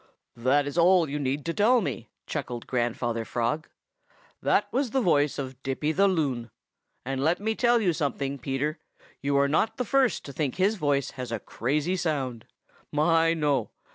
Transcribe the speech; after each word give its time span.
"That 0.35 0.65
is 0.65 0.79
all 0.79 1.07
you 1.07 1.19
need 1.19 1.45
tell 1.45 1.79
me," 1.79 2.09
chuckled 2.25 2.65
Grandfather 2.65 3.23
Frog. 3.23 3.67
"That 4.41 4.67
was 4.73 4.89
the 4.89 4.99
voice 4.99 5.37
of 5.37 5.61
Dippy 5.61 5.91
the 5.91 6.07
Loon. 6.07 6.49
And 7.05 7.23
let 7.23 7.39
me 7.39 7.53
tell 7.53 7.79
you 7.79 7.93
something, 7.93 8.39
Peter: 8.39 8.79
you 9.21 9.37
are 9.37 9.47
not 9.47 9.77
the 9.77 9.85
first 9.85 10.23
one 10.23 10.33
to 10.33 10.33
think 10.33 10.55
his 10.55 10.73
voice 10.73 11.11
has 11.11 11.31
a 11.31 11.37
crazy 11.39 11.95
sound. 11.95 12.47
Oh, 12.49 12.73
my, 12.91 13.35
no! 13.35 13.69